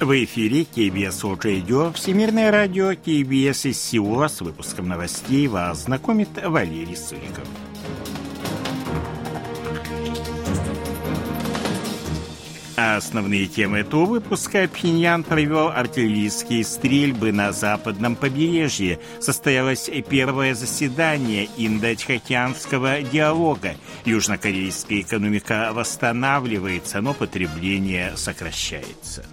В 0.00 0.24
эфире 0.24 0.64
КБС 0.64 1.24
World 1.24 1.42
Radio, 1.42 1.92
Всемирное 1.92 2.50
радио 2.50 2.94
КБС 2.94 3.66
из 3.66 3.82
Сеула. 3.82 4.28
С 4.28 4.40
выпуском 4.40 4.88
новостей 4.88 5.46
вас 5.46 5.84
знакомит 5.84 6.30
Валерий 6.42 6.96
Суриков. 6.96 7.46
Основные 12.76 13.44
темы 13.44 13.80
этого 13.80 14.06
выпуска 14.06 14.66
Пхеньян 14.72 15.22
провел 15.22 15.68
артиллерийские 15.68 16.64
стрельбы 16.64 17.30
на 17.30 17.52
западном 17.52 18.16
побережье. 18.16 19.00
Состоялось 19.20 19.90
первое 20.08 20.54
заседание 20.54 21.46
Индо-Тихоокеанского 21.58 23.02
диалога. 23.02 23.74
Южнокорейская 24.06 25.00
экономика 25.00 25.72
восстанавливается, 25.74 27.02
но 27.02 27.12
потребление 27.12 28.16
сокращается. 28.16 29.26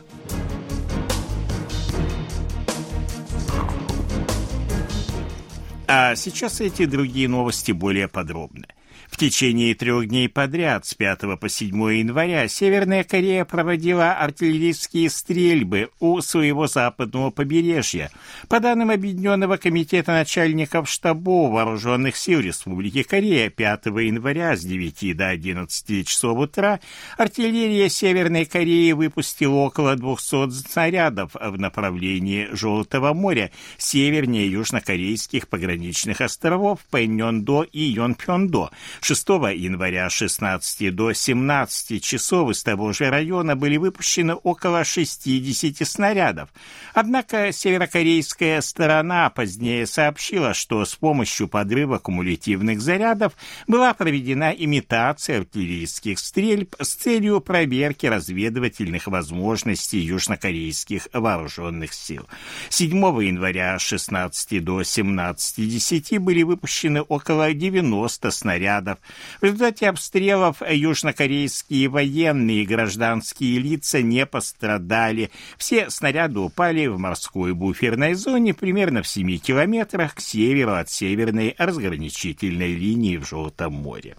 А 5.87 6.15
сейчас 6.15 6.59
эти 6.59 6.85
другие 6.85 7.29
новости 7.29 7.71
более 7.71 8.07
подробно. 8.07 8.67
В 9.09 9.15
течение 9.17 9.73
трех 9.73 10.07
дней 10.09 10.29
подряд, 10.29 10.85
с 10.85 10.93
5 10.93 11.39
по 11.39 11.49
7 11.49 11.73
января, 11.97 12.47
Северная 12.47 13.03
Корея 13.03 13.45
проводила 13.45 14.11
артиллерийские 14.11 15.09
стрельбы 15.09 15.89
у 15.99 16.21
своего 16.21 16.67
западного 16.67 17.31
побережья. 17.31 18.11
По 18.47 18.59
данным 18.59 18.91
Объединенного 18.91 19.57
комитета 19.57 20.11
начальников 20.11 20.89
штабов 20.89 21.51
Вооруженных 21.51 22.17
сил 22.17 22.41
Республики 22.41 23.01
Корея, 23.01 23.49
5 23.49 23.85
января 23.85 24.55
с 24.55 24.61
9 24.61 25.15
до 25.15 25.29
11 25.29 26.07
часов 26.07 26.37
утра 26.37 26.79
артиллерия 27.17 27.89
Северной 27.89 28.45
Кореи 28.45 28.91
выпустила 28.91 29.55
около 29.55 29.95
200 29.95 30.51
снарядов 30.51 31.31
в 31.33 31.57
направлении 31.57 32.49
Желтого 32.51 33.13
моря, 33.13 33.51
севернее 33.77 34.51
южнокорейских 34.51 35.47
пограничных 35.47 36.21
островов 36.21 36.81
Пэньондо 36.91 37.63
и 37.63 37.79
Йонпьондо. 37.79 38.69
6 39.01 39.27
января 39.55 40.09
с 40.09 40.13
16 40.13 40.93
до 40.95 41.13
17 41.13 42.03
часов 42.03 42.51
из 42.51 42.63
того 42.63 42.93
же 42.93 43.09
района 43.09 43.55
были 43.55 43.77
выпущены 43.77 44.35
около 44.35 44.83
60 44.83 45.87
снарядов. 45.87 46.49
Однако 46.93 47.51
северокорейская 47.51 48.61
сторона 48.61 49.29
позднее 49.29 49.85
сообщила, 49.85 50.53
что 50.53 50.83
с 50.83 50.95
помощью 50.95 51.47
подрыва 51.47 51.97
кумулятивных 51.97 52.81
зарядов 52.81 53.33
была 53.67 53.93
проведена 53.93 54.51
имитация 54.51 55.39
артиллерийских 55.39 56.19
стрельб 56.19 56.75
с 56.79 56.95
целью 56.95 57.41
проверки 57.41 58.05
разведывательных 58.05 59.07
возможностей 59.07 59.99
южнокорейских 59.99 61.07
вооруженных 61.13 61.93
сил. 61.93 62.27
7 62.69 62.97
января 63.23 63.77
с 63.77 63.81
16 63.81 64.63
до 64.63 64.81
17.10 64.81 66.19
были 66.19 66.43
выпущены 66.43 67.01
около 67.01 67.53
90 67.53 68.31
снарядов 68.31 68.86
снарядов. 68.87 68.99
В 69.41 69.43
результате 69.43 69.89
обстрелов 69.89 70.61
южнокорейские 70.67 71.89
военные 71.89 72.63
и 72.63 72.65
гражданские 72.65 73.59
лица 73.59 74.01
не 74.01 74.25
пострадали. 74.25 75.31
Все 75.57 75.89
снаряды 75.89 76.39
упали 76.39 76.87
в 76.87 76.97
морской 76.97 77.53
буферной 77.53 78.13
зоне 78.13 78.53
примерно 78.53 79.01
в 79.01 79.07
7 79.07 79.37
километрах 79.37 80.15
к 80.15 80.19
северу 80.19 80.75
от 80.75 80.89
северной 80.89 81.55
разграничительной 81.57 82.73
линии 82.73 83.17
в 83.17 83.27
Желтом 83.27 83.73
море. 83.73 84.15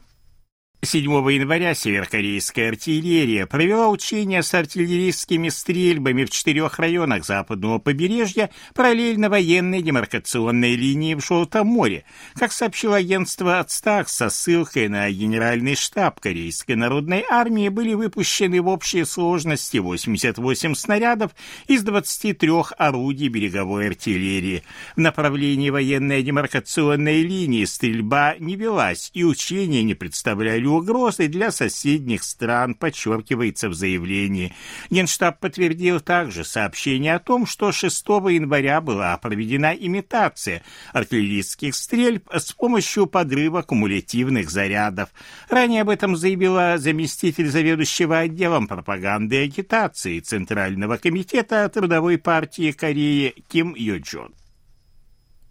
7 0.81 1.03
января 1.33 1.75
северокорейская 1.75 2.69
артиллерия 2.69 3.47
провела 3.47 3.89
учения 3.89 4.45
с 4.45 4.55
артиллерийскими 4.55 5.49
стрельбами 5.49 6.25
в 6.25 6.31
четырех 6.31 6.79
районах 6.79 7.27
западного 7.27 7.81
побережья 7.81 8.49
параллельно 8.75 9.29
военной 9.29 9.83
демаркационной 9.83 10.77
линии 10.77 11.15
в 11.15 11.27
Желтом 11.27 11.67
море. 11.67 12.05
Как 12.37 12.53
сообщило 12.53 12.95
агентство 12.95 13.59
«Ацтак» 13.59 14.09
со 14.09 14.31
ссылкой 14.31 14.87
на 14.87 15.11
генеральный 15.11 15.75
штаб 15.75 16.21
Корейской 16.21 16.77
народной 16.77 17.25
армии, 17.29 17.69
были 17.71 17.95
выпущены 17.95 18.63
в 18.63 18.69
общей 18.69 19.05
сложности 19.05 19.79
88 19.79 20.77
снарядов 20.77 21.33
из 21.67 21.83
23 21.83 22.51
орудий 22.79 23.27
береговой 23.27 23.89
артиллерии. 23.89 24.63
В 24.95 25.01
направлении 25.01 25.71
военной 25.71 26.23
демаркационной 26.23 27.23
линии 27.23 27.65
стрельба 27.65 28.37
не 28.39 28.55
велась, 28.55 29.11
и 29.13 29.25
учения 29.25 29.83
не 29.83 29.95
представляли 29.95 30.68
угрозой 30.69 31.29
для 31.29 31.51
соседних 31.51 32.23
стран, 32.23 32.75
подчеркивается 32.75 33.69
в 33.69 33.75
заявлении. 33.75 34.55
Генштаб 34.91 35.41
подтвердил 35.41 36.01
также 36.01 36.45
сообщение 36.45 37.15
о 37.15 37.19
том, 37.19 37.47
что 37.47 37.73
6 37.73 38.09
января 38.09 38.81
была 38.81 39.17
проведена 39.19 39.75
имитация 39.75 40.63
артиллерийских 40.93 41.75
стрельб 41.75 42.29
с 42.33 42.53
помощью 42.53 43.07
подрыва 43.07 43.63
кумулятивных 43.63 44.51
зарядов. 44.51 45.11
Ранее 45.49 45.83
об 45.83 45.91
этом 45.91 46.17
заявила 46.17 46.77
заместитель 46.79 47.49
заведующего 47.49 48.19
отделом 48.19 48.67
пропаганды 48.67 49.37
и 49.37 49.45
агитации 49.45 50.21
Центрального 50.21 50.97
комитета 50.97 51.69
Трудовой 51.69 52.19
партии 52.19 52.73
Кореи 52.73 53.35
Ким 53.49 53.75
Йо-Джон. 53.75 54.33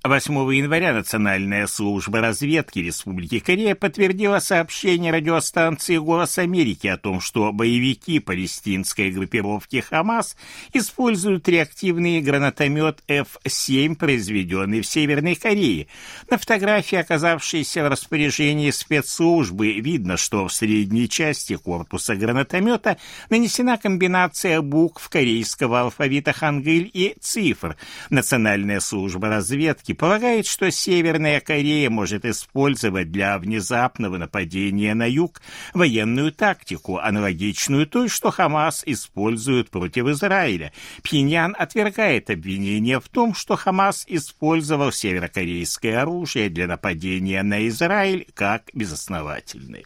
8 0.04 0.34
января 0.54 0.94
Национальная 0.94 1.68
служба 1.68 2.22
разведки 2.22 2.80
Республики 2.80 3.40
Корея 3.40 3.76
подтвердила 3.76 4.40
сообщение 4.40 5.12
радиостанции 5.12 5.98
«Голос 5.98 6.38
Америки» 6.38 6.88
о 6.88 6.98
том, 6.98 7.20
что 7.20 7.52
боевики 7.52 8.20
палестинской 8.20 9.12
группировки 9.12 9.82
«Хамас» 9.82 10.38
используют 10.72 11.50
реактивный 11.50 12.22
гранатомет 12.22 13.04
F-7, 13.08 13.96
произведенный 13.96 14.82
в 14.82 14.88
Северной 14.88 15.36
Корее. 15.36 15.88
На 16.30 16.38
фотографии, 16.38 16.98
оказавшейся 16.98 17.84
в 17.84 17.90
распоряжении 17.90 18.72
спецслужбы, 18.72 19.74
видно, 19.74 20.16
что 20.16 20.48
в 20.48 20.54
средней 20.54 21.10
части 21.10 21.58
корпуса 21.58 22.16
гранатомета 22.16 22.98
нанесена 23.30 23.78
комбинация 23.78 24.62
букв 24.62 25.10
корейского 25.10 25.82
алфавита 25.82 26.32
хангыль 26.32 26.90
и 26.94 27.16
цифр. 27.20 27.76
Национальная 28.10 28.80
служба 28.80 29.28
разведки 29.28 29.87
полагает, 29.94 30.46
что 30.46 30.72
Северная 30.72 31.40
Корея 31.40 31.90
может 31.90 32.26
использовать 32.26 33.12
для 33.12 33.38
внезапного 33.38 34.18
нападения 34.18 34.94
на 34.94 35.10
юг 35.10 35.42
военную 35.74 36.32
тактику, 36.32 36.98
аналогичную 36.98 37.88
той, 37.88 38.10
что 38.10 38.32
Хамас 38.32 38.84
использует 38.86 39.70
против 39.70 40.08
Израиля. 40.08 40.72
Пхеньян 41.04 41.56
отвергает 41.58 42.30
обвинение 42.30 43.00
в 43.00 43.08
том, 43.10 43.34
что 43.34 43.56
Хамас 43.56 44.06
использовал 44.08 44.92
северокорейское 44.92 46.02
оружие 46.02 46.50
для 46.50 46.68
нападения 46.68 47.44
на 47.44 47.68
Израиль 47.68 48.28
как 48.34 48.70
безосновательное. 48.74 49.84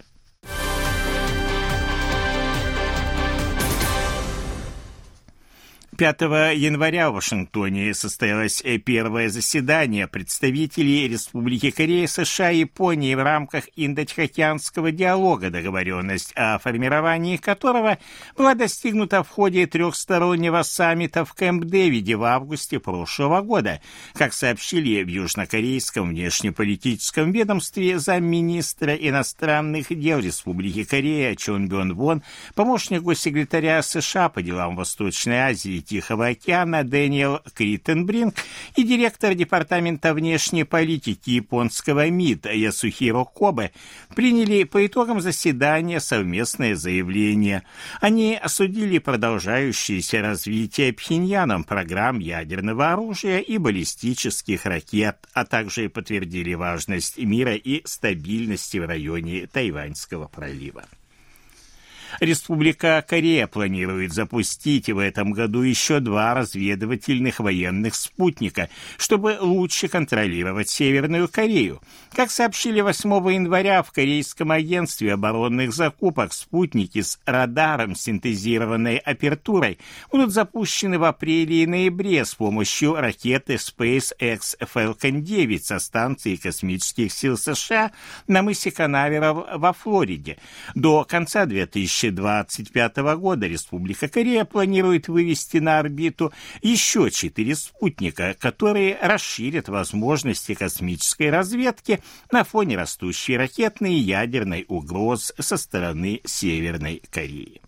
5 6.02 6.22
января 6.56 7.12
в 7.12 7.14
Вашингтоне 7.14 7.94
состоялось 7.94 8.64
первое 8.84 9.30
заседание 9.30 10.08
представителей 10.08 11.08
Республики 11.08 11.70
Корея, 11.70 12.08
США 12.08 12.50
и 12.50 12.62
Японии 12.62 13.14
в 13.14 13.22
рамках 13.24 13.66
Индо-Тихоокеанского 13.76 14.92
диалога, 14.92 15.52
договоренность 15.52 16.34
о 16.36 16.58
формировании 16.58 17.38
которого 17.38 18.00
была 18.36 18.56
достигнута 18.56 19.22
в 19.22 19.30
ходе 19.30 19.68
трехстороннего 19.68 20.64
саммита 20.64 21.24
в 21.24 21.36
Кэмп-Дэвиде 21.36 22.16
в 22.16 22.24
августе 22.24 22.80
прошлого 22.80 23.42
года. 23.42 23.80
Как 24.16 24.34
сообщили 24.34 25.04
в 25.04 25.08
южнокорейском 25.08 26.10
внешнеполитическом 26.10 27.32
ведомстве 27.32 28.00
замминистра 28.00 28.96
иностранных 28.96 29.90
дел 29.90 30.18
Республики 30.18 30.84
Корея 30.84 31.36
Чон 31.36 31.68
Бён 31.70 31.94
Вон, 31.94 32.24
помощник 32.56 33.04
госсекретаря 33.04 33.84
США 33.84 34.30
по 34.30 34.42
делам 34.42 34.76
Восточной 34.76 35.38
Азии 35.42 35.91
Тихого 35.92 36.28
океана 36.28 36.86
Дэниел 36.86 37.42
Криттенбринг 37.54 38.34
и 38.78 38.84
директор 38.84 39.34
Департамента 39.36 40.14
внешней 40.14 40.64
политики 40.64 41.32
японского 41.32 42.10
МИД 42.10 42.46
Ясухиро 42.46 43.26
Кобе 43.26 43.74
приняли 44.16 44.64
по 44.64 44.86
итогам 44.86 45.20
заседания 45.20 46.00
совместное 46.00 46.78
заявление. 46.78 47.64
Они 48.00 48.40
осудили 48.42 49.00
продолжающееся 49.00 50.22
развитие 50.22 50.94
Пхеньяном 50.94 51.66
программ 51.66 52.20
ядерного 52.20 52.94
оружия 52.94 53.40
и 53.40 53.58
баллистических 53.58 54.66
ракет, 54.66 55.18
а 55.34 55.44
также 55.44 55.90
подтвердили 55.90 56.54
важность 56.54 57.18
мира 57.18 57.56
и 57.56 57.82
стабильности 57.86 58.78
в 58.78 58.86
районе 58.86 59.46
Тайваньского 59.46 60.30
пролива. 60.30 60.86
Республика 62.22 63.04
Корея 63.10 63.48
планирует 63.48 64.14
запустить 64.14 64.92
в 64.92 65.00
этом 65.00 65.32
году 65.32 65.64
еще 65.64 66.00
два 66.00 66.36
разведывательных 66.36 67.40
военных 67.40 67.96
спутника, 67.96 68.70
чтобы 69.00 69.40
лучше 69.42 69.88
контролировать 69.88 70.70
Северную 70.70 71.28
Корею. 71.28 71.82
Как 72.14 72.30
сообщили 72.30 72.82
8 72.82 73.10
января 73.34 73.82
в 73.82 73.92
Корейском 73.92 74.52
агентстве 74.52 75.14
оборонных 75.14 75.74
закупок, 75.74 76.32
спутники 76.34 77.02
с 77.02 77.20
радаром 77.26 77.96
синтезированной 77.96 78.98
апертурой 78.98 79.80
будут 80.12 80.32
запущены 80.32 81.00
в 81.00 81.06
апреле 81.06 81.64
и 81.64 81.66
ноябре 81.66 82.24
с 82.24 82.36
помощью 82.36 82.94
ракеты 82.94 83.56
SpaceX 83.56 84.60
Falcon 84.60 85.22
9 85.22 85.66
со 85.66 85.80
станции 85.80 86.36
космических 86.36 87.12
сил 87.12 87.36
США 87.36 87.92
на 88.28 88.44
мысе 88.44 88.70
Канаверал 88.70 89.48
во 89.56 89.74
Флориде. 89.74 90.38
До 90.76 91.04
конца 91.04 91.48
2025 92.12 92.98
года 93.18 93.48
Республика 93.48 94.08
Корея 94.08 94.46
планирует 94.46 95.08
вывести 95.08 95.58
на 95.58 95.80
орбиту 95.80 96.32
еще 96.62 97.10
четыре 97.12 97.56
спутника, 97.56 98.36
которые 98.40 98.98
расширят 99.02 99.70
возможности 99.70 100.54
космической 100.54 101.30
разведки 101.30 102.02
на 102.32 102.44
фоне 102.44 102.78
растущей 102.78 103.38
ракетной 103.38 103.94
и 103.94 104.00
ядерной 104.00 104.66
угроз 104.68 105.34
со 105.40 105.58
стороны 105.58 106.22
Северной 106.26 107.02
Кореи. 107.10 107.62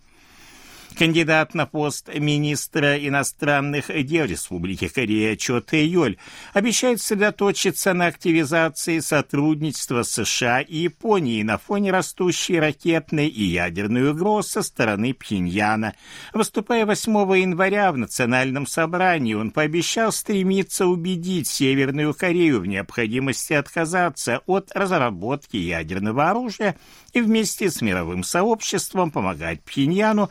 Кандидат 0.96 1.54
на 1.54 1.66
пост 1.66 2.08
министра 2.14 2.96
иностранных 2.96 3.86
дел 4.06 4.26
Республики 4.26 4.86
Корея 4.86 5.34
Чо 5.34 5.60
Тэ 5.60 5.84
Йоль 5.86 6.18
обещает 6.52 7.00
сосредоточиться 7.00 7.94
на 7.94 8.06
активизации 8.06 9.00
сотрудничества 9.00 10.04
США 10.04 10.60
и 10.60 10.76
Японии 10.76 11.42
на 11.42 11.58
фоне 11.58 11.90
растущей 11.90 12.60
ракетной 12.60 13.26
и 13.26 13.42
ядерной 13.42 14.10
угроз 14.10 14.48
со 14.48 14.62
стороны 14.62 15.14
Пхеньяна. 15.14 15.94
Выступая 16.32 16.86
8 16.86 17.12
января 17.40 17.90
в 17.90 17.96
Национальном 17.96 18.66
собрании, 18.66 19.34
он 19.34 19.50
пообещал 19.50 20.12
стремиться 20.12 20.86
убедить 20.86 21.48
Северную 21.48 22.14
Корею 22.14 22.60
в 22.60 22.66
необходимости 22.66 23.52
отказаться 23.52 24.42
от 24.46 24.70
разработки 24.72 25.56
ядерного 25.56 26.30
оружия 26.30 26.76
и 27.12 27.20
вместе 27.20 27.70
с 27.70 27.80
мировым 27.80 28.22
сообществом 28.22 29.10
помогать 29.10 29.62
Пхеньяну 29.62 30.30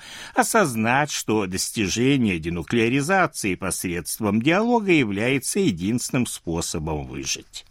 осознать, 0.53 1.11
что 1.11 1.47
достижение 1.47 2.37
денуклеаризации 2.37 3.55
посредством 3.55 4.39
диалога 4.39 4.91
является 4.91 5.59
единственным 5.59 6.27
способом 6.27 7.07
выжить. 7.07 7.65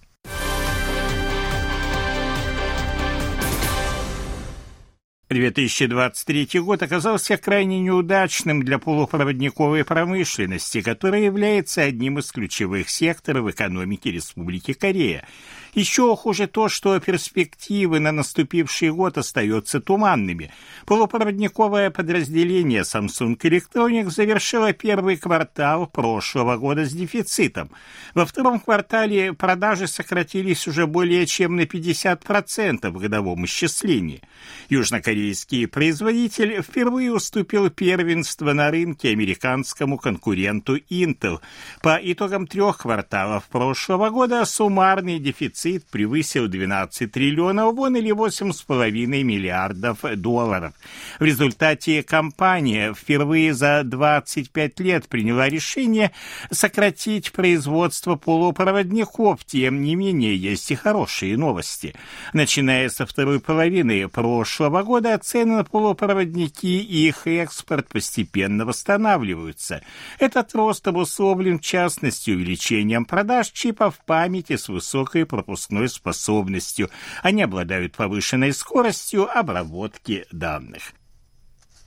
Две 5.29 5.51
2023 5.51 6.61
год 6.61 6.83
оказался 6.83 7.37
крайне 7.37 7.81
неудачным 7.81 8.63
для 8.63 8.79
полупроводниковой 8.79 9.85
промышленности, 9.85 10.83
которая 10.83 11.23
является 11.23 11.83
одним 11.83 12.19
из 12.19 12.31
ключевых 12.33 12.91
секторов 12.91 13.49
экономики 13.49 14.09
Республики 14.09 14.75
Корея. 14.75 15.27
Еще 15.75 16.15
хуже 16.17 16.49
то, 16.49 16.69
что 16.69 17.01
перспективы 17.01 17.99
на 17.99 18.13
наступивший 18.13 18.93
год 18.93 19.17
остаются 19.17 19.81
туманными. 19.81 20.51
Полупроводниковое 20.85 21.89
подразделение 21.89 22.83
Samsung 22.83 23.39
Electronics 23.39 24.11
завершило 24.11 24.75
первый 24.75 25.17
квартал 25.17 25.87
прошлого 25.87 26.59
года 26.59 26.85
с 26.85 26.93
дефицитом. 26.93 27.71
Во 28.13 28.27
втором 28.27 28.61
квартале 28.61 29.33
продажи 29.33 29.87
сократились 29.87 30.69
уже 30.69 30.87
более 30.87 31.25
чем 31.25 31.57
на 31.57 31.63
50% 31.63 32.91
в 32.91 32.99
годовом 32.99 33.47
исчислении. 33.47 34.21
Южнокорейский 34.69 35.67
производитель 35.69 36.61
впервые 36.61 37.15
уступил 37.15 37.71
первенство 37.71 38.53
на 38.53 38.71
рынке 38.71 39.09
американскому 39.09 39.97
конкуренту 39.97 40.77
Intel. 40.77 41.41
По 41.81 41.99
итогам 42.03 42.47
трех 42.47 42.77
кварталов 42.77 43.45
прошлого 43.45 44.11
года 44.11 44.45
суммарный 44.45 45.19
дефицит 45.19 45.62
дефицит 45.63 45.87
превысил 45.91 46.49
12 46.49 47.11
триллионов 47.11 47.75
вон 47.75 47.97
или 47.97 48.13
8,5 48.13 48.91
миллиардов 49.23 49.99
долларов. 50.17 50.73
В 51.19 51.25
результате 51.25 52.03
компания 52.03 52.95
впервые 52.95 53.55
за 53.55 53.83
25 53.85 54.81
лет 54.81 55.09
приняла 55.09 55.49
решение 55.49 56.13
сократить 56.51 57.33
производство 57.33 58.17
полупроводников. 58.17 59.45
Тем 59.45 59.83
не 59.83 59.95
менее, 59.95 60.37
есть 60.37 60.71
и 60.71 60.75
хорошие 60.75 61.37
новости. 61.37 61.95
Начиная 62.33 62.89
со 62.89 63.07
второй 63.07 63.41
половины 63.41 64.09
прошлого 64.09 64.83
года 64.83 65.19
цены 65.19 65.57
на 65.57 65.65
полупроводники 65.65 66.67
и 66.67 67.09
их 67.09 67.27
экспорт 67.27 67.89
постепенно 67.89 68.65
восстанавливаются. 68.65 69.83
Этот 70.19 70.55
рост 70.55 70.87
обусловлен 70.89 71.59
в 71.59 71.63
частности 71.63 72.31
увеличением 72.31 73.05
продаж 73.05 73.51
чипов 73.51 73.99
памяти 74.07 74.57
с 74.57 74.69
высокой 74.69 75.27
пропускностью 75.27 75.52
пропускной 75.53 75.89
способностью. 75.89 76.91
Они 77.23 77.43
обладают 77.43 77.95
повышенной 77.95 78.53
скоростью 78.53 79.29
обработки 79.31 80.27
данных. 80.33 80.93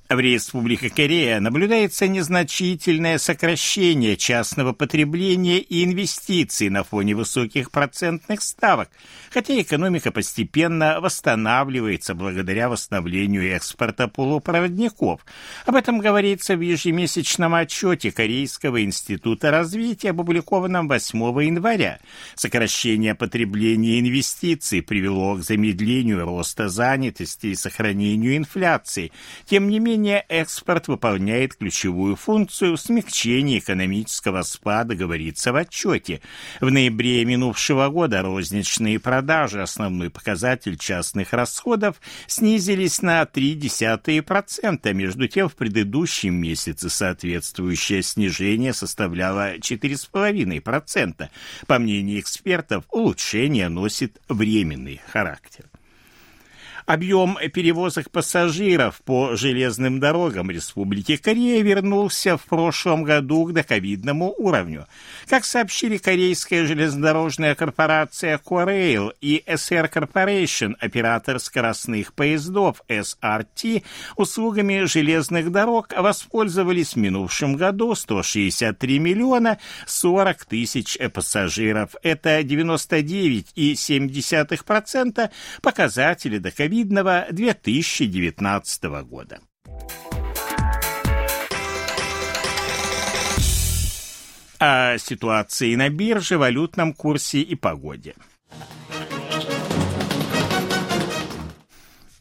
В 0.07 0.19
Республике 0.19 0.91
Корея 0.91 1.39
наблюдается 1.39 2.07
незначительное 2.07 3.17
сокращение 3.17 4.15
частного 4.17 4.71
потребления 4.71 5.57
и 5.57 5.83
инвестиций 5.83 6.69
на 6.69 6.83
фоне 6.83 7.15
высоких 7.15 7.71
процентных 7.71 8.43
ставок, 8.43 8.91
хотя 9.31 9.59
экономика 9.59 10.11
постепенно 10.11 11.01
восстанавливается 11.01 12.13
благодаря 12.13 12.69
восстановлению 12.69 13.51
экспорта 13.55 14.07
полупроводников. 14.07 15.25
Об 15.65 15.75
этом 15.75 15.97
говорится 15.97 16.55
в 16.55 16.61
ежемесячном 16.61 17.55
отчете 17.55 18.11
Корейского 18.11 18.83
института 18.83 19.49
развития, 19.49 20.11
опубликованном 20.11 20.87
8 20.87 21.17
января. 21.43 21.97
Сокращение 22.35 23.15
потребления 23.15 23.97
и 23.97 24.01
инвестиций 24.01 24.83
привело 24.83 25.33
к 25.33 25.41
замедлению 25.41 26.25
роста 26.25 26.69
занятости 26.69 27.47
и 27.47 27.55
сохранению 27.55 28.37
инфляции. 28.37 29.11
Тем 29.45 29.67
не 29.67 29.79
менее, 29.79 29.95
менее, 30.05 30.23
экспорт 30.29 30.87
выполняет 30.87 31.55
ключевую 31.55 32.15
функцию 32.15 32.77
в 32.77 32.79
смягчении 32.79 33.57
экономического 33.57 34.43
спада, 34.43 34.93
говорится 34.95 35.51
в 35.51 35.55
отчете. 35.55 36.21
В 36.61 36.69
ноябре 36.69 37.25
минувшего 37.25 37.89
года 37.89 38.21
розничные 38.21 38.99
продажи, 38.99 39.63
основной 39.63 40.11
показатель 40.11 40.77
частных 40.77 41.33
расходов, 41.33 41.99
снизились 42.27 43.01
на 43.01 43.23
0,3%, 43.23 44.93
между 44.93 45.27
тем 45.27 45.49
в 45.49 45.55
предыдущем 45.55 46.35
месяце 46.35 46.89
соответствующее 46.89 48.03
снижение 48.03 48.73
составляло 48.73 49.57
4,5%. 49.57 51.29
По 51.65 51.79
мнению 51.79 52.19
экспертов, 52.19 52.83
улучшение 52.91 53.69
носит 53.69 54.21
временный 54.29 55.01
характер. 55.11 55.65
Объем 56.85 57.37
перевозок 57.51 58.11
пассажиров 58.11 59.01
по 59.03 59.35
железным 59.35 59.99
дорогам 59.99 60.51
Республики 60.51 61.17
Корея 61.17 61.63
вернулся 61.63 62.37
в 62.37 62.43
прошлом 62.43 63.03
году 63.03 63.45
к 63.45 63.53
доковидному 63.53 64.31
уровню. 64.37 64.85
Как 65.27 65.45
сообщили 65.45 65.97
Корейская 65.97 66.67
железнодорожная 66.67 67.55
корпорация 67.55 68.37
Korail 68.37 69.13
и 69.19 69.43
SR 69.47 69.91
Corporation, 69.91 70.75
оператор 70.79 71.39
скоростных 71.39 72.13
поездов 72.13 72.83
SRT, 72.87 73.81
услугами 74.15 74.85
железных 74.85 75.51
дорог 75.51 75.91
воспользовались 75.97 76.93
в 76.93 76.97
минувшем 76.97 77.55
году 77.55 77.95
163 77.95 78.99
миллиона 78.99 79.57
40 79.87 80.45
тысяч 80.45 80.99
пассажиров. 81.11 81.95
Это 82.03 82.41
99,7% 82.41 85.31
показатели 85.63 86.37
доковидного 86.37 86.74
ковидного 86.75 87.27
2019 87.31 88.83
года. 89.07 89.39
О 94.59 94.97
ситуации 94.97 95.75
на 95.75 95.89
бирже, 95.89 96.37
валютном 96.37 96.93
курсе 96.93 97.39
и 97.39 97.55
погоде. 97.55 98.15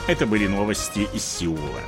Это 0.06 0.26
были 0.26 0.46
новости 0.46 1.08
из 1.14 1.24
Сеула. 1.24 1.80